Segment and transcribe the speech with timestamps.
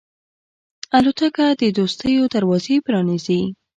[0.97, 3.41] الوتکه د دوستیو دروازې پرانیزي.